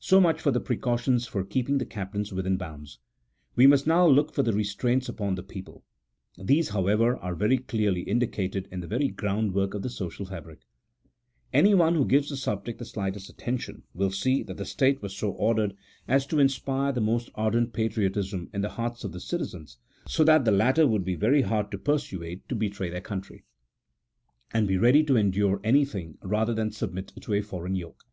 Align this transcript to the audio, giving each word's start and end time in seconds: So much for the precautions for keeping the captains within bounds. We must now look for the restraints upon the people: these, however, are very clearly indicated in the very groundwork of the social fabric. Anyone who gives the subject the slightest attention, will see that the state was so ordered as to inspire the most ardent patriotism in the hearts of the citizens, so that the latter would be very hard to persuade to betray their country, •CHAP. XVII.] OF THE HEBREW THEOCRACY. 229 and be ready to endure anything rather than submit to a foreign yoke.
So 0.00 0.22
much 0.22 0.40
for 0.40 0.50
the 0.52 0.58
precautions 0.58 1.26
for 1.26 1.44
keeping 1.44 1.76
the 1.76 1.84
captains 1.84 2.32
within 2.32 2.56
bounds. 2.56 2.98
We 3.56 3.66
must 3.66 3.86
now 3.86 4.06
look 4.06 4.32
for 4.32 4.42
the 4.42 4.54
restraints 4.54 5.06
upon 5.06 5.34
the 5.34 5.42
people: 5.42 5.84
these, 6.38 6.70
however, 6.70 7.18
are 7.18 7.34
very 7.34 7.58
clearly 7.58 8.00
indicated 8.00 8.68
in 8.72 8.80
the 8.80 8.86
very 8.86 9.08
groundwork 9.08 9.74
of 9.74 9.82
the 9.82 9.90
social 9.90 10.24
fabric. 10.24 10.60
Anyone 11.52 11.94
who 11.94 12.06
gives 12.06 12.30
the 12.30 12.38
subject 12.38 12.78
the 12.78 12.86
slightest 12.86 13.28
attention, 13.28 13.82
will 13.92 14.10
see 14.10 14.42
that 14.44 14.56
the 14.56 14.64
state 14.64 15.02
was 15.02 15.14
so 15.14 15.32
ordered 15.32 15.76
as 16.08 16.26
to 16.28 16.38
inspire 16.40 16.90
the 16.92 17.02
most 17.02 17.28
ardent 17.34 17.74
patriotism 17.74 18.48
in 18.54 18.62
the 18.62 18.70
hearts 18.80 19.04
of 19.04 19.12
the 19.12 19.20
citizens, 19.20 19.76
so 20.06 20.24
that 20.24 20.46
the 20.46 20.50
latter 20.50 20.86
would 20.86 21.04
be 21.04 21.16
very 21.16 21.42
hard 21.42 21.70
to 21.70 21.76
persuade 21.76 22.40
to 22.48 22.54
betray 22.54 22.88
their 22.88 23.02
country, 23.02 23.40
•CHAP. 23.40 23.40
XVII.] 23.40 24.24
OF 24.24 24.52
THE 24.52 24.58
HEBREW 24.58 24.62
THEOCRACY. 24.62 24.62
229 24.62 24.62
and 24.62 24.68
be 24.72 24.78
ready 24.78 25.02
to 25.04 25.16
endure 25.18 25.60
anything 25.62 26.18
rather 26.22 26.54
than 26.54 26.70
submit 26.70 27.12
to 27.20 27.34
a 27.34 27.42
foreign 27.42 27.74
yoke. 27.74 28.04